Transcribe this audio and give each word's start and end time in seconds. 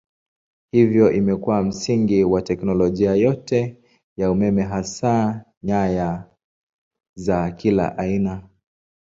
Hivyo 0.71 1.11
imekuwa 1.11 1.63
msingi 1.63 2.23
wa 2.23 2.41
teknolojia 2.41 3.15
yote 3.15 3.81
ya 4.17 4.31
umeme 4.31 4.61
hasa 4.63 5.45
nyaya 5.63 6.27
za 7.15 7.51
kila 7.51 7.97
aina. 7.97 8.49